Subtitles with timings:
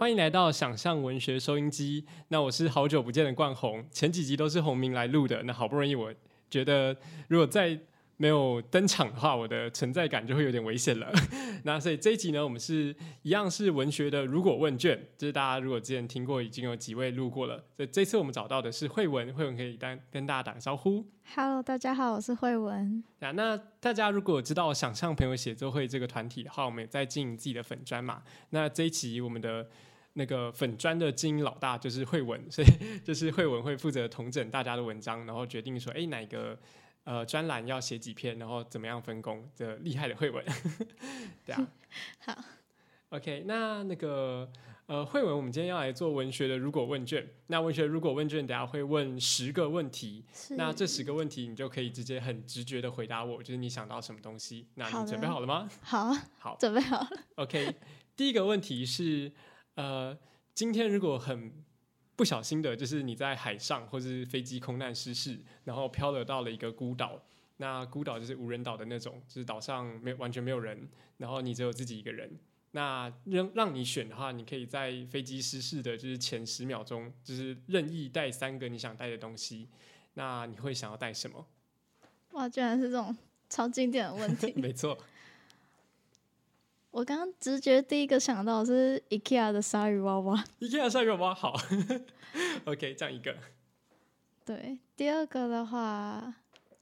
[0.00, 2.02] 欢迎来到想象文学收音机。
[2.28, 5.42] 那我是好久不见的冠宏，前几集都是洪明来录的。
[5.42, 6.10] 那好不容易，我
[6.48, 6.96] 觉得
[7.28, 7.78] 如果再
[8.16, 11.12] 没有登场的话，我的存在感就会有点危险了。
[11.64, 17.62] 那所以这一集呢，我们是一样是文学的如果问卷，就是大家如果之前听过，已经有几位录过了。
[17.76, 21.04] 所以这次我们找到的是慧文，慧文可以单跟大家打个招呼。
[21.34, 23.04] Hello，大家好，我是慧文。
[23.18, 28.22] 啊，那大家如果知道想象朋友写作会这个团体的话，我们也在经营自己的粉砖嘛。
[28.48, 29.68] 那这一期我们的
[30.14, 32.68] 那个粉砖的经营老大就是慧文，所以
[33.04, 36.58] 就是慧文会负责统整大家的文章，然后决定说，哎，哪个
[37.04, 40.44] 呃专栏要写几篇，然后怎么样分工的厉害的慧文，
[41.46, 41.68] 对啊。
[42.26, 42.44] 好
[43.10, 44.48] ，OK，那那个
[44.86, 47.28] 呃慧文，我们今天要来做文学的如果问卷。
[47.48, 54.66] 那文学如果问卷，等下会问十个问题，那这十个问题，你就可以直接很直觉的回答我，就是你想到什么东西。
[54.74, 55.68] 那你准备好了吗？
[55.82, 57.08] 好，好准备好了。
[57.36, 57.74] ，OK。
[58.16, 59.32] 第一个问题是，
[59.80, 60.14] 呃，
[60.54, 61.50] 今天如果很
[62.14, 67.18] 不小心的，就是你在海上或是飞机空难失事，然后漂流到了一个孤岛，
[67.56, 72.30] 那孤岛就是无人岛的那种，就是岛上没有完全没有人，然后你只有自己一个人。
[72.72, 79.66] 那让让你选的话，你可以在飞机失事的就是前十秒钟，就是任意带三个你想带的东西。
[80.12, 81.46] 那你会想要带什么？
[82.32, 83.16] 哇，居然是这种
[83.48, 84.52] 超经典的问题。
[84.56, 84.98] 没错，
[86.90, 91.54] 我刚刚直觉第一个想到的是 IKEA 的鲨鱼娃娃， IKEA 鲨鱼娃娃好
[92.64, 93.36] ，OK， 这样一个
[94.44, 94.78] 对。
[94.96, 96.34] 第二个的话，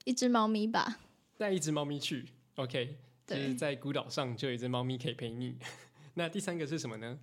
[0.05, 0.98] 一只猫咪吧。
[1.37, 5.56] 带一只猫咪去，OK，就是在孤岛上就有一只猫咪可以陪你。
[6.15, 7.19] 那第三个是什么呢？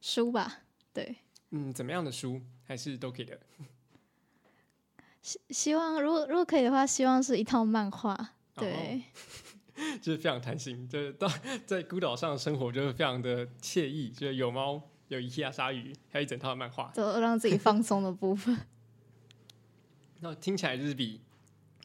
[0.00, 0.60] 书吧。
[0.92, 1.16] 对，
[1.50, 3.40] 嗯，怎么样的书还是都可以的。
[5.22, 8.12] 希希望如果如果可以的话，希望是一套漫画。
[8.14, 9.02] 哦对，
[10.00, 11.28] 就是非常贪心，就是到
[11.66, 16.90] 在孤岛上的生活就是非常的惬意，就是有猫，有 IKEA 鲨鱼，还有一整套的漫画。
[16.94, 18.56] 就让自己放松的部分。
[20.20, 21.20] 那听起来就是比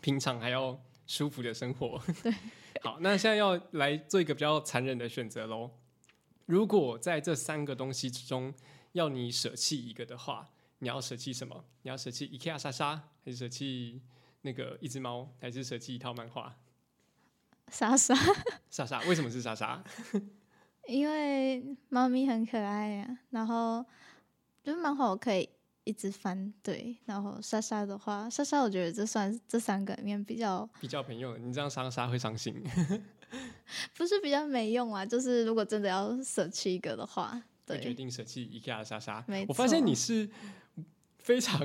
[0.01, 2.01] 平常还要舒服的生活。
[2.21, 2.33] 对，
[2.83, 5.71] 好，那现在要来做一个比较残忍的选择喽。
[6.45, 8.53] 如果在这三个东西之中
[8.91, 10.49] 要你舍弃一个的话，
[10.79, 11.65] 你要舍弃什么？
[11.83, 14.01] 你要舍弃 IKEA 莎莎，还是舍弃
[14.41, 16.55] 那个一只猫，还是舍弃一套漫画？
[17.71, 18.15] 莎莎，
[18.69, 19.83] 莎莎，为什么是莎莎？
[20.87, 23.83] 因为猫咪很可爱呀、然后
[24.63, 25.49] 就是漫画我可以
[25.83, 26.95] 一直翻，对。
[27.05, 32.63] 然后莎莎的话，莎莎我觉得这算是这三个里面比较比较朋友，你这样莎莎会伤心。
[33.97, 39.43] 不是比较没用啊，就是如果真的要舍弃一个的话，对决对，定舍弃 IKEA 的莎莎没。
[39.49, 40.29] 我发现你是
[41.17, 41.59] 非常，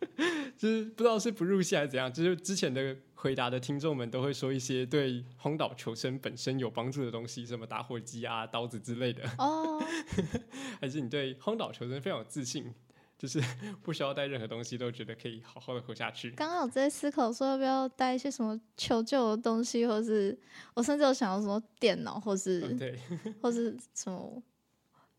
[0.56, 9.82] 就是不知道是不入戏还是怎样，就是之前的回答的听众们都会说一些对荒岛求生本身有帮助的东西，什么打火机啊、刀子之类的，哦，
[10.80, 12.72] 还是你对荒岛求生非常有自信，
[13.18, 13.40] 就是
[13.82, 16.30] 不需要带任何东西都觉得可以好好的活下去。
[16.32, 20.38] 刚刚我在思考说要不要带一些什么求救的东西，或是
[20.74, 22.98] 我甚至有想到什么电脑，或是、嗯，对，
[23.42, 24.40] 或是什么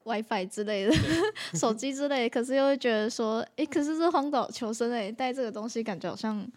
[0.04, 0.94] WiFi 之类的，
[1.54, 6.50] 手机之类，可是又会觉得说，诶， 可是这荒岛求生诶，带这个东西感觉好像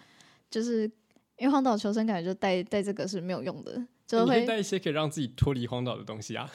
[0.50, 0.82] 就是
[1.36, 6.50] 因为荒岛求生，感觉就带带这个是没有用的，就会带一些可以让自己脱离荒岛的东西啊。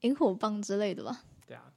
[0.00, 1.24] 萤火棒之类的吧。
[1.46, 1.72] 对啊，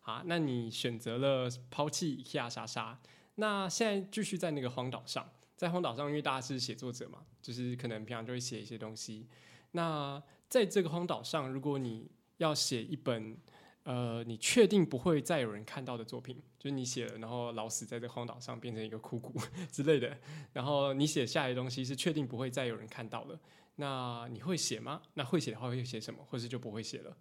[0.00, 2.98] 好，那你选择了抛弃 IKEA 莎莎，
[3.36, 9.28] 那现在继续在那个荒岛上，在荒岛上，因为大家是写作者嘛，就是可能平常就会写一些东西。
[9.70, 13.36] 那在这个荒岛上，如果你要写一本
[13.84, 19.40] 呃，你确定不会再有人看到的作品，就是你写了，然后老死在这荒岛上变成一个枯骨
[19.72, 20.16] 之类的，
[20.52, 23.38] 然后你写下来的东西是确定不会再有人看到了，
[23.76, 25.00] 那你会写吗？
[25.14, 27.16] 那会写的话会写什么，或是就不会写了？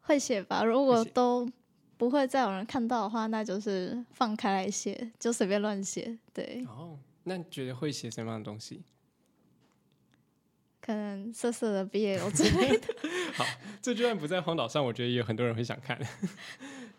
[0.00, 1.48] 会写吧，如果都
[1.96, 6.18] 不会再有人看到的话，那就是放开来写，就随便乱写。
[6.32, 8.82] 对，哦，那你觉得会写什么样的东西？
[10.84, 12.94] 可能色色的 BL 之类的。
[13.32, 13.42] 好
[13.80, 15.98] 这就算不在荒岛上，我觉得也有很多人会想看。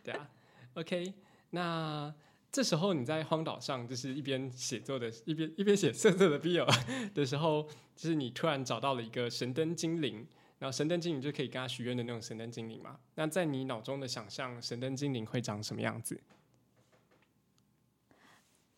[0.04, 0.28] 对啊
[0.74, 1.14] ，OK，
[1.52, 2.12] 那
[2.52, 6.66] 这时候你在荒岛上，就是一边写作的，一边一边写色色的 BL
[7.14, 10.26] 的时候，就是你突然找到了一个神灯精灵，
[10.58, 13.00] 然后神灯精灵就可以跟他许愿的那种神灯精灵嘛。
[13.14, 16.20] 那在你脑中的想象，神灯精灵会长什么样子？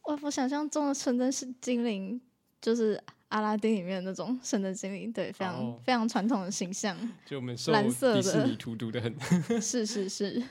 [0.03, 2.19] 我我想象中的神灯是精灵，
[2.59, 6.97] 就是阿拉丁里面的那种神灯精灵，对，非常、哦非常传统的形象。
[7.25, 9.61] 就我们受蓝色的迪士尼荼毒的很。
[9.61, 10.41] 是是是，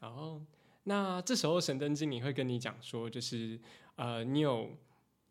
[0.00, 0.40] 然后，
[0.84, 3.58] 那这时候神灯精灵会跟你讲说，就是
[3.96, 4.70] 呃，你有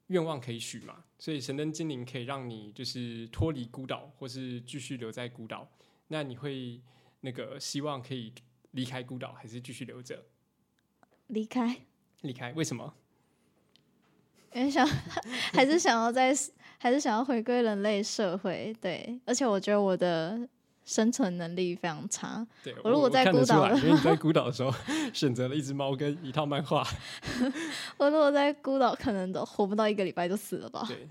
[0.08, 5.70] 愿望可以许嘛，所以神灯精灵可以让你就是脱离孤岛，或是继续留在孤岛。
[6.08, 6.82] 那你会
[7.20, 8.34] 那个希望可以
[8.72, 10.24] 离开孤岛，还是继续留着？
[11.28, 11.78] 离开，
[12.22, 12.52] 离开？
[12.54, 12.94] 为什么？
[14.54, 14.86] 因为想
[15.54, 16.34] 还是想要在，
[16.78, 18.76] 还是想要回归人类社会。
[18.82, 20.40] 对，而且我觉得我的
[20.84, 22.46] 生存能力非常差。
[22.64, 24.74] 对我如果在孤岛因为你在孤岛的时候
[25.14, 26.86] 选择了一只猫跟一套漫画。
[27.98, 30.88] 我如果在孤岛，可能都活不到一个礼拜就死了吧。
[30.88, 31.08] 对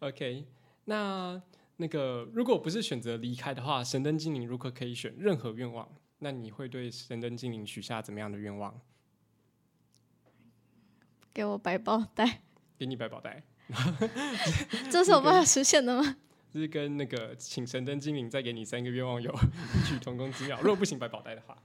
[0.00, 0.44] ，OK，
[0.84, 1.40] 那
[1.78, 5.88] 那个如果不是选择离开的话，神灯精灵如果可以选任何愿望，
[6.18, 8.78] 那你会对神灯精灵许下怎么样的愿望？
[11.32, 12.40] 给我百宝袋，
[12.78, 13.42] 给你百宝袋，
[14.90, 16.16] 这是有办法实现的吗？
[16.52, 20.58] 就是跟那个请神灯精灵再给你三个愿望有异曲同工之妙。
[20.60, 21.56] 如果不行百宝袋的话，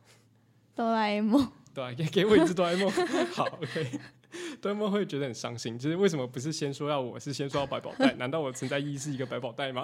[0.75, 2.91] 哆啦 A 梦，对啊，给给我一只哆啦 A 梦。
[3.33, 3.99] 好，OK。
[4.61, 8.13] 哆啦 A 梦会觉得很伤心，就是为什么不是先说要我是先说要百宝袋？
[8.19, 9.81] 难道我存在意义是一个百宝袋吗？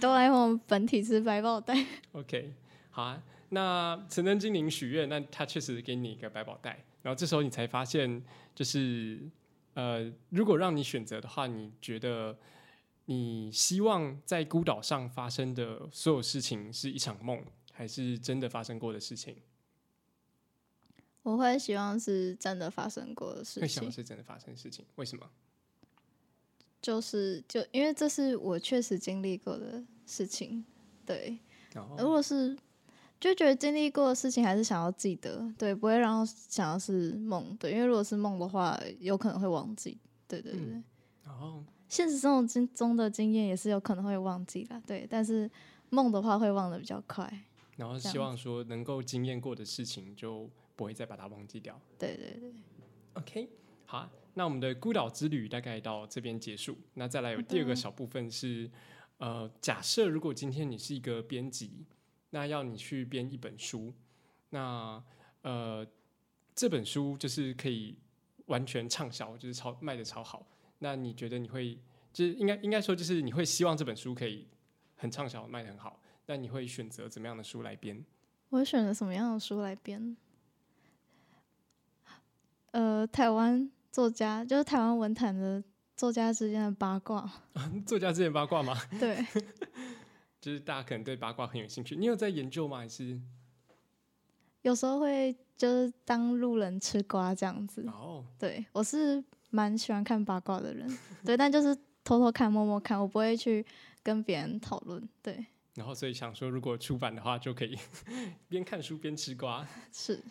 [0.00, 2.52] 哆啦 A 梦本体是百宝袋，OK，
[2.90, 3.22] 好啊。
[3.50, 8.22] 那神灯精灵许愿，那他确实给你一个百宝袋，然后这时候你才发现，
[8.54, 9.20] 就是
[9.74, 12.38] 呃，如果让你选择的话，你觉得
[13.06, 17.42] 你希望在孤岛上发生的所有事情是一场梦，
[17.72, 19.36] 还是真的发生过的事情？
[21.22, 25.30] 我会希望是真的发生过的事情会想的，是真的发生的事情，为什么？
[26.80, 30.64] 就是就因为这是我确实经历过的事情，
[31.04, 31.38] 对。
[31.98, 32.58] 如果是
[33.20, 40.60] 就觉得经历过的事情，还是想要记得，对，不会让想要是梦，对，因为如果是梦的话，有可能会忘记，对对对。
[40.60, 40.84] 嗯
[41.22, 45.48] 然后现实生活经中的经验也是有可能会忘记啦，对，但是
[45.90, 47.32] 梦的话会忘的比较快，
[47.76, 51.80] 然后希望说能够经验过的事情，就不会再把它忘记掉。
[51.98, 52.52] 对对对。
[53.14, 53.48] OK，
[53.86, 56.76] 好啊、那我们的孤岛之旅大概到这边结束。
[56.94, 58.68] 那再来有第二个小部分是，
[59.18, 61.84] 呃，假设如果今天你是一个编辑，
[62.30, 63.92] 那要你去编一本书，
[64.50, 65.02] 那
[65.42, 65.86] 呃，
[66.54, 67.96] 这本书就是可以
[68.46, 70.46] 完全畅销，就是超卖的超好。
[70.78, 71.78] 那你觉得你会，
[72.12, 74.46] 就是应该应该说，就是你会希望这本书可以
[74.96, 76.00] 很畅销，卖的很好。
[76.26, 78.04] 那你会选择怎么样的书来编？
[78.48, 80.16] 我会选择什么样的书来编？
[82.70, 85.62] 呃，台湾作家就是台湾文坛的
[85.96, 87.28] 作家之间的八卦，
[87.84, 88.76] 作家之间八卦吗？
[89.00, 89.26] 对，
[90.40, 92.78] 就是大家可能对八卦很有兴趣，你有在研究吗？
[92.78, 93.20] 还是
[94.62, 97.82] 有时候会就是当路人吃瓜这样子。
[97.88, 98.24] 哦？
[98.38, 103.64] 对我是蛮喜欢看八卦的人，对，但就是偷偷看、默默看，我不会去
[104.02, 105.06] 跟别人讨论。
[105.22, 105.44] 对，
[105.74, 107.78] 然后所以想说，如果出版的话，就可以
[108.48, 109.66] 边看书边吃瓜。
[109.92, 110.22] 是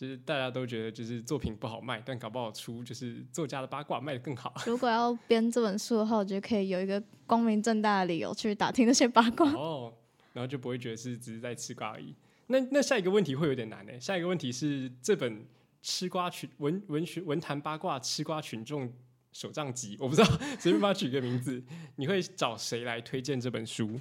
[0.00, 4.54] 就是大家都觉得就是作品不好卖，但搞不好出就是作家的八卦卖的更好。
[4.64, 9.52] 如果要编这本书的话，我觉得可以有一个光明正大的理由去打听那些八卦。
[9.52, 9.92] 哦，
[10.32, 12.14] 然后就不会觉得是只是在吃瓜而已。
[12.46, 13.92] 那那下一个问题会有点难呢。
[14.00, 15.44] 下一个问题是这本
[15.82, 18.90] 吃瓜群文文学文坛八卦吃瓜群众
[19.32, 21.62] 手账集，我不知道随便帮他取个名字，
[21.96, 24.00] 你会找谁来推荐这本书？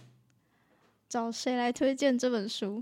[1.10, 2.82] 找谁来推荐这本书？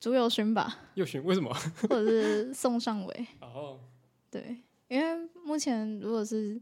[0.00, 1.52] 朱友勋吧，又勋为什么？
[1.88, 3.26] 或者是宋尚伟。
[3.40, 3.78] 哦，
[4.30, 4.56] 对，
[4.88, 6.60] 因为目前如果是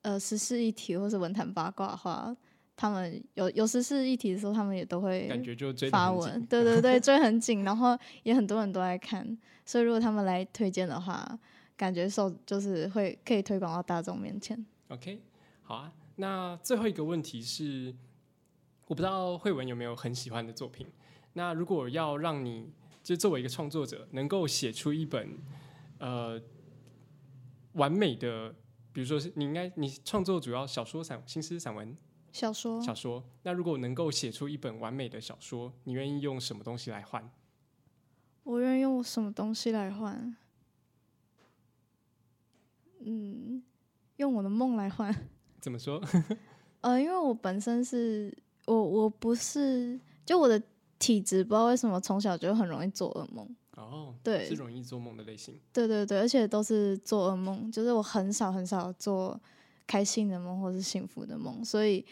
[0.00, 2.34] 呃时事议题或是文坛八卦的话，
[2.74, 9.36] 他们有有时事议题的时候，他们也都会感觉就追发文，对对对， 追很紧，然后也很多人都在看，
[9.66, 11.38] 所以如果他们来推荐的话，
[11.76, 14.64] 感觉受就是会可以推广到大众面前。
[14.88, 15.20] OK，
[15.62, 15.92] 好啊。
[16.16, 17.94] 那最后一个问题是，
[18.86, 20.86] 我不知道慧文有没有很喜欢的作品。
[21.34, 25.38] 那如果要让你就作为一个创作者，能够写出一本
[25.98, 26.40] 呃
[27.72, 28.54] 完美的，
[28.92, 31.96] 比如说是你应该你创作主要小说散新诗散文
[32.32, 37.30] 小说小说，那如果能够写出一本完美的小说，你愿意用什么东西来换？
[38.44, 40.36] 我愿意用什么东西来换？
[43.00, 43.62] 嗯，
[44.16, 45.14] 用我的梦来换。
[45.60, 46.02] 怎么说？
[46.82, 48.36] 呃，因为我本身是
[48.66, 50.62] 我我不是就我的
[50.98, 53.48] 体质，不知道为什么从小就很容易做噩梦。
[53.76, 55.58] 哦，对是容易做梦的类型。
[55.72, 59.40] 对对对，而且都是做噩梦，就是我很少很少做
[59.86, 62.04] 开心的梦或是幸福的梦，所以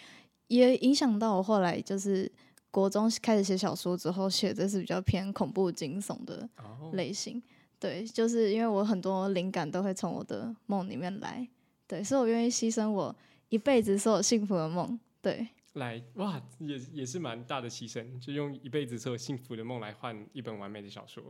[0.47, 2.31] 也影响到我后来就是
[2.71, 7.43] 国中开始写小说之后，写的是比较偏恐怖惊悚的哦，类型。
[7.81, 11.47] 对，就是因为我很多灵感都会从我的梦里面来，
[11.89, 13.15] 对，所以我愿意牺牲我
[13.49, 14.99] 一辈子所有幸福的梦。
[15.21, 15.47] 对，
[15.77, 21.23] 来哇，也也是蛮大的牺牲，就用一辈子所有幸福的梦来换一本完美的小说。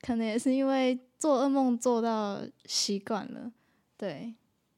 [0.00, 3.50] 可能也是因为做噩梦做到习惯了，
[3.96, 4.34] 对，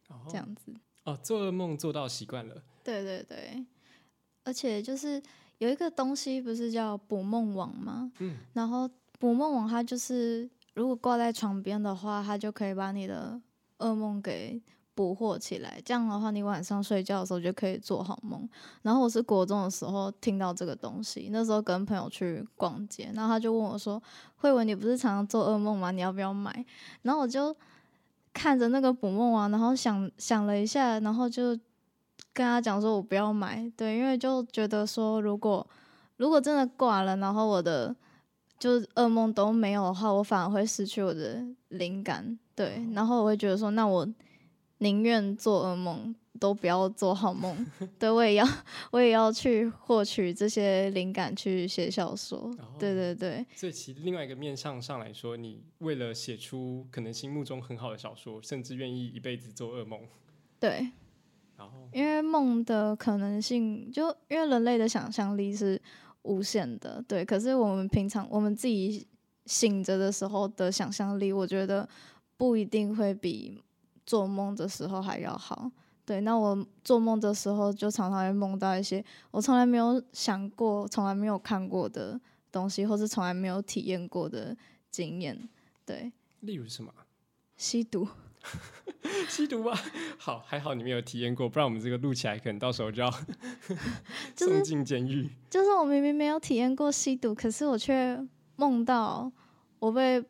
[0.09, 0.73] 哦这样子。
[1.05, 2.63] 哦，做噩梦做到习惯了。
[2.85, 3.65] 对对对，
[4.45, 5.21] 而且就是
[5.59, 8.13] 有一个东西不是叫捕梦网吗？
[8.21, 13.41] 嗯，然后捕梦网它就是如果挂在床边的话，它就可以把你的
[13.79, 14.63] 噩梦给
[14.97, 15.81] 捕获起来。
[15.85, 18.49] 这样的话，你晚上睡觉的时候就可以做好梦。
[18.83, 24.03] 然后我是国中的时候听到这个东西，那时候跟朋友去逛街，然后他就问我说
[24.37, 25.93] ：“慧文，你不是常常做噩梦吗？
[25.93, 26.65] 你要不要买？”
[27.03, 27.55] 然后我就
[28.33, 31.51] 看着那个捕梦网，然后想想了一下，然后就
[32.33, 35.67] 跟他讲说：“我不要买。”对，因为就觉得说，如果
[36.17, 37.95] 如果真的挂了，然后我的
[38.59, 42.39] 就是噩梦都没有的话，我反而会失去我的灵感。
[42.55, 44.09] 对，然后我会觉得说，那我
[44.79, 47.67] 宁愿做噩梦，都不要做好梦。
[47.99, 48.47] 对，我也要，
[48.93, 52.55] 我也要去获取这些灵感去写小说。
[52.79, 60.01] 对对对，所以其另外一个面向上来说，你为了写出可能心目中很好的小说，甚至愿意一辈子做噩梦。
[60.61, 60.91] 对，
[61.57, 65.81] 然后因为梦的可能性，就因为人类的想象力是
[66.23, 67.25] 无限的，对。
[67.25, 69.07] 可是我们平常我们自己
[69.47, 71.89] 醒着的时候的想象力，我觉得
[72.37, 73.63] 不一定会比
[74.07, 75.71] 做梦的时候还要好。
[76.05, 82.19] 对，那我做梦的时候就常常会梦到一些我从来没有想过、从来没有看过的
[82.53, 84.57] 东西，或是从来没有体验过的
[84.89, 85.49] 经验。
[85.85, 86.93] 对，例如什么？
[87.57, 88.07] 吸毒。
[89.29, 89.77] 吸毒吧，
[90.19, 93.13] 好，还好你没有体验过，不然我们这个录起来，可能到时候就要
[94.37, 95.29] 送进监狱。
[95.51, 99.33] 就是我明明没有体验过吸毒，可是我却梦到
[99.81, 100.25] 我被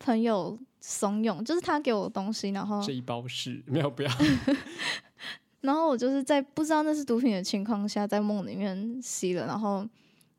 [0.00, 4.10] 朋友怂恿，就是他给我东西，然后这一包是 没有不要，
[5.62, 9.86] 然后我就是在不知道那是毒品的情况下，在梦里面吸了，然后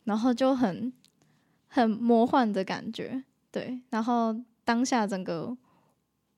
[0.04, 0.92] 然后就很
[1.68, 5.56] 很魔幻的感觉，对，然后当下整个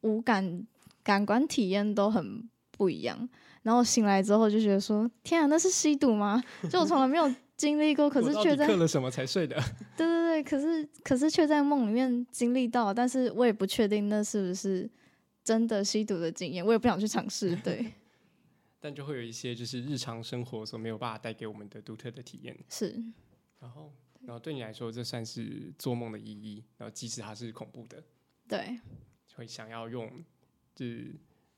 [0.02, 0.66] 五感。
[1.06, 3.28] 感官体验都很不一样，
[3.64, 6.42] 然后醒来之后就觉得说：“天啊，那是吸毒吗？”
[6.72, 9.58] 就我从来没有经历过，可是却在嗑了什么才睡的？
[9.98, 14.90] 对对对，可是可是却在梦里面经历到，但是我也不确定那是不是
[15.44, 17.56] 真的吸毒的经验，我也不想去尝试。
[17.58, 17.94] 对，
[18.80, 22.58] 但就会有一些就是日常生活所没有办法带给我们的独特的体验。
[22.70, 23.02] 是，
[23.60, 26.64] 然后然后对你来说，这算是做梦的意义。
[26.78, 28.04] 然后即使它是恐怖的，
[28.48, 28.80] 对，
[29.36, 30.10] 会想要用
[30.76, 30.86] 就。
[30.86, 31.16] 是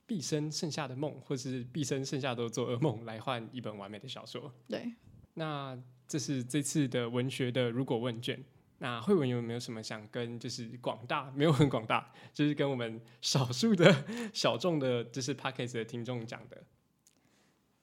[0.07, 4.53] 毕生剩下的梦，或是毕生剩下都做噩梦，来换一本完美的小说。
[4.67, 4.93] 对，
[5.33, 5.75] 那
[6.07, 8.39] 这是这次的文学的如果问卷。
[8.79, 16.63] 那慧文有没有什么想跟就是广大没有很广大，就是跟我们少数的小众的，就是 p a c k a g e 的听众讲的？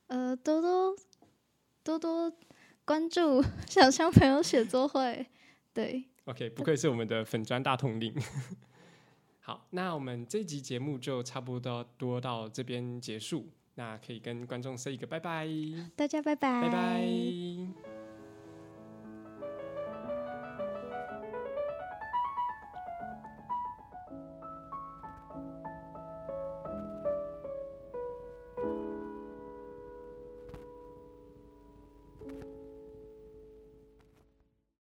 [0.08, 0.94] 呃，多多
[1.82, 2.32] 多多
[2.84, 5.26] 关注 想象朋友写作会。
[5.72, 8.14] 对，OK，不愧是我们的粉砖大统领。
[9.40, 13.48] 好，那我们这集节目就差不多多到这边结束。
[13.74, 15.48] 那可以跟观众 say 一个拜拜，
[15.96, 17.91] 大家拜拜，拜拜。